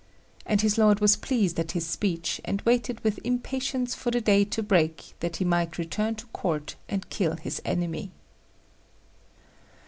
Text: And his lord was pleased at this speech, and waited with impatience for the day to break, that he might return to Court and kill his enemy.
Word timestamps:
And 0.47 0.61
his 0.61 0.79
lord 0.79 0.99
was 0.99 1.15
pleased 1.15 1.59
at 1.59 1.67
this 1.67 1.85
speech, 1.85 2.41
and 2.43 2.59
waited 2.63 3.03
with 3.03 3.19
impatience 3.23 3.93
for 3.93 4.09
the 4.09 4.19
day 4.19 4.43
to 4.45 4.63
break, 4.63 5.13
that 5.19 5.35
he 5.35 5.45
might 5.45 5.77
return 5.77 6.15
to 6.15 6.25
Court 6.33 6.73
and 6.89 7.07
kill 7.11 7.35
his 7.35 7.61
enemy. 7.65 8.09